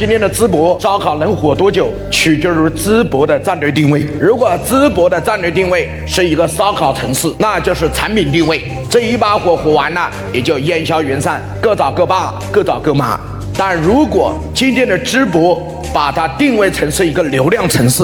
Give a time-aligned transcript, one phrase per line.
[0.00, 4.00] 今天的淄博烧烤能火多久，取决于淄博的战略定位。
[4.18, 8.62] 如果淄博的战略定位是一个烧烤城市，那就是产品定位。
[8.88, 13.20] 这一把火火完了，也就烟消云散，各找各爸，各找各妈。
[13.58, 18.02] 但如果今天的淄博把它定位成是一个流量城市，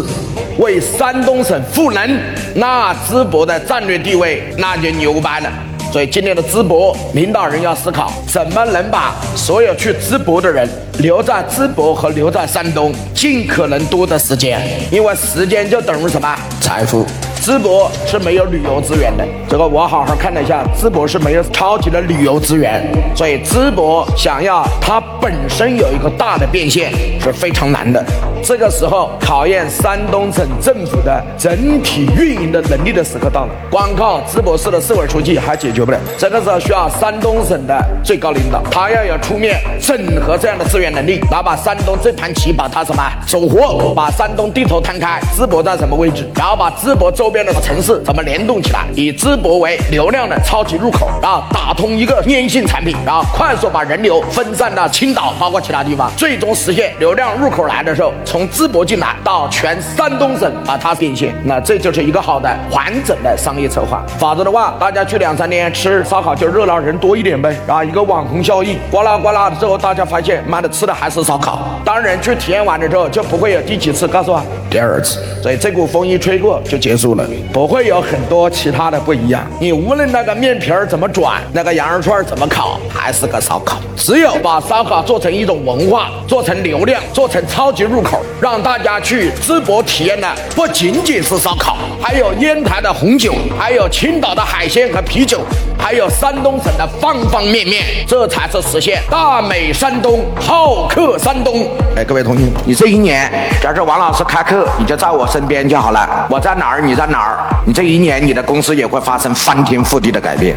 [0.59, 2.21] 为山东省赋能，
[2.57, 5.51] 那淄博的战略地位那就牛掰了。
[5.97, 10.69] 所以今天的淄博领导人要思考，怎么能把所有去淄博的人
[10.99, 14.61] 留在淄博和留在山东尽可能多的时间，
[14.93, 17.07] 因为时间就等于什么财富。
[17.41, 22.87] 淄博是没有旅游资源的，这个我好好看了一下，淄博是没有超级的旅游资源，
[23.17, 28.05] 所以淄博想要它本身有一个大的变现是非常难的。
[28.47, 47.45] 这个时候考验山东省政府的整体运营的能力的时刻到了，光靠淄博市的市委书记还解决不了，这个时候需要山东省的最高领导，他要有出面整合这样的资源能力，然后把山东这盘棋把它什么走活，把山东地头摊开，淄博在什么位置，然后把淄博周边。
[47.47, 48.85] 的城市怎么联动起来？
[48.95, 61.35] 以淄博为流量的超级入口，然后打通一个粘性产品，然后快速把人流分散到青岛，包括其他地方，最终实现流量入口来的时候，从淄博进来到全山东省把它变现。
[61.45, 64.05] 那这就是一个好的完整的商业策划。
[64.19, 71.61] 否则的话，大家去两三天吃烧烤就热闹，人多一点呗，然后一个网红效应，呱啦呱啦的之后，大家发现妈的吃的还是烧烤。
[71.83, 75.19] 当然去体验完了之后，就不会有第几次，告诉我第二次。
[75.43, 77.27] 所以这股风一吹过就结束了。
[77.55, 79.47] 不会有很多其他的不一样。
[79.59, 83.79] 你无论那个面皮儿怎么转，那个羊肉串怎么烤，还是个烧烤。
[83.97, 95.41] 只有把烧烤做成一种文化，做成流量，做成超级入口，让大家去淄博体验的不仅仅是烧烤，还有烟台的红酒，还有青岛的海鲜和啤酒，
[95.79, 97.83] 还有山东省的方方面面。
[98.07, 101.67] 这才是实现大美山东，好客山东。
[101.97, 103.31] 哎，各位同学，你这一年，
[103.63, 106.27] 假设王老师开课，你就在我身边就好了。
[106.31, 107.39] 我在哪儿，你在哪儿。
[107.65, 110.55] 你这一年，你的公司也会发生翻天覆地的改变。